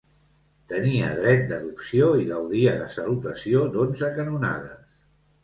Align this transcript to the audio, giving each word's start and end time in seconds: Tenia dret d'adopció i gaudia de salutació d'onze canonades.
Tenia 0.69 1.11
dret 1.19 1.43
d'adopció 1.51 2.07
i 2.23 2.25
gaudia 2.31 2.73
de 2.81 2.89
salutació 2.95 3.63
d'onze 3.77 4.11
canonades. 4.19 4.91